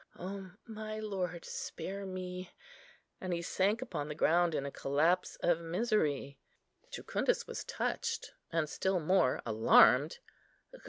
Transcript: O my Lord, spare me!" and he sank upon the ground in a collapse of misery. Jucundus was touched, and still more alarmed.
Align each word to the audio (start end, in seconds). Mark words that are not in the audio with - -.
O 0.17 0.53
my 0.65 0.97
Lord, 0.99 1.45
spare 1.45 2.07
me!" 2.07 2.49
and 3.19 3.33
he 3.33 3.43
sank 3.43 3.83
upon 3.83 4.07
the 4.07 4.15
ground 4.15 4.55
in 4.55 4.65
a 4.65 4.71
collapse 4.71 5.35
of 5.43 5.61
misery. 5.61 6.39
Jucundus 6.89 7.45
was 7.45 7.63
touched, 7.63 8.33
and 8.51 8.67
still 8.67 8.99
more 8.99 9.43
alarmed. 9.45 10.17